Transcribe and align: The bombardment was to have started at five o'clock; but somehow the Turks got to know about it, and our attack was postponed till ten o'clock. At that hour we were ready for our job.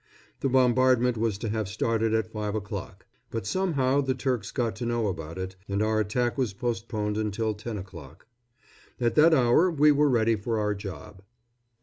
The 0.39 0.49
bombardment 0.49 1.15
was 1.15 1.37
to 1.37 1.49
have 1.49 1.67
started 1.67 2.11
at 2.15 2.31
five 2.31 2.55
o'clock; 2.55 3.05
but 3.29 3.45
somehow 3.45 4.01
the 4.01 4.15
Turks 4.15 4.49
got 4.49 4.75
to 4.77 4.85
know 4.87 5.05
about 5.07 5.37
it, 5.37 5.55
and 5.69 5.79
our 5.83 5.99
attack 5.99 6.39
was 6.39 6.53
postponed 6.53 7.31
till 7.35 7.53
ten 7.53 7.77
o'clock. 7.77 8.25
At 8.99 9.13
that 9.13 9.35
hour 9.35 9.69
we 9.69 9.91
were 9.91 10.09
ready 10.09 10.35
for 10.35 10.57
our 10.57 10.73
job. 10.73 11.21